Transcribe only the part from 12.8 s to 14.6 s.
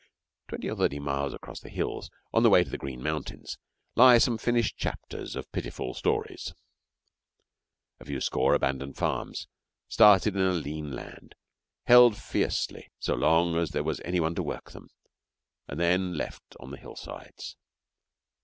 so long as there was any one to